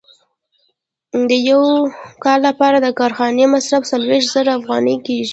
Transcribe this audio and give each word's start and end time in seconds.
د 1.29 1.31
یو 1.49 1.61
کال 2.23 2.39
لپاره 2.47 2.77
د 2.81 2.87
کارخانې 2.99 3.45
مصارف 3.53 3.83
څلوېښت 3.91 4.29
زره 4.35 4.51
افغانۍ 4.59 4.97
کېږي 5.05 5.29